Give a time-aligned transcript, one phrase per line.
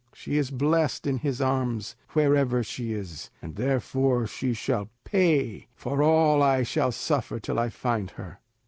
[0.15, 6.01] She is blest in his arms wherever she is, and therefore she shall pay for
[6.01, 8.39] all I shall suffer till I find her."